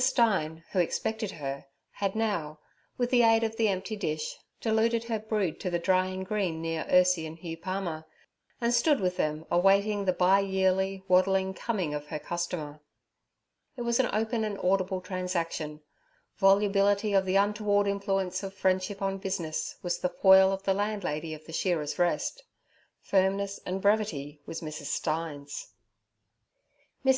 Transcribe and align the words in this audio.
Stein, 0.00 0.62
who 0.70 0.78
expected 0.78 1.32
her, 1.32 1.66
had 1.94 2.14
now, 2.14 2.60
with 2.96 3.10
the 3.10 3.22
aid 3.24 3.42
of 3.42 3.56
the 3.56 3.66
empty 3.66 3.96
dish, 3.96 4.36
deluded 4.60 5.02
her 5.02 5.18
brood 5.18 5.58
to 5.58 5.70
the 5.70 5.78
drying 5.80 6.22
green 6.22 6.62
near 6.62 6.84
Ursie 6.88 7.26
and 7.26 7.36
Hugh 7.36 7.56
Palmer, 7.56 8.04
and 8.60 8.72
stood 8.72 9.00
with 9.00 9.16
them 9.16 9.44
awaiting 9.50 10.04
the 10.04 10.12
bi 10.12 10.38
yearly, 10.38 11.02
waddling 11.08 11.52
coming 11.52 11.94
of 11.94 12.06
her 12.06 12.20
customer. 12.20 12.78
It 13.76 13.82
was 13.82 13.98
an 13.98 14.08
open 14.12 14.44
and 14.44 14.56
audible 14.60 15.00
transaction; 15.00 15.80
volubility 16.36 17.12
of 17.12 17.24
the 17.24 17.34
untoward 17.34 17.88
influence 17.88 18.44
of 18.44 18.54
friendship 18.54 19.02
on 19.02 19.18
business, 19.18 19.74
was 19.82 19.98
the 19.98 20.08
foil 20.10 20.52
of 20.52 20.62
the 20.62 20.74
landlady 20.74 21.34
of 21.34 21.44
the 21.44 21.52
Shearers' 21.52 21.98
Rest; 21.98 22.44
firmness 23.00 23.58
and 23.66 23.82
brevity 23.82 24.40
was 24.46 24.60
Mrs. 24.60 24.84
Stein's. 24.96 25.72
Mrs. 27.04 27.16